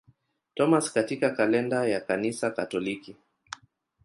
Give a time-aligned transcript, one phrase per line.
[0.55, 3.15] Thomas katika kalenda ya Kanisa Katoliki.